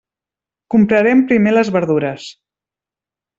Comprarem 0.75 1.21
primer 1.33 1.53
les 1.57 1.69
verdures. 1.77 2.27